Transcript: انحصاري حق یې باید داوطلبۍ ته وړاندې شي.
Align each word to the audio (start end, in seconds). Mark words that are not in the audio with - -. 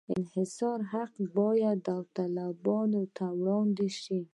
انحصاري 0.17 0.83
حق 0.91 1.13
یې 1.21 1.27
باید 1.37 1.77
داوطلبۍ 1.87 3.03
ته 3.15 3.25
وړاندې 3.39 3.87
شي. 4.01 4.19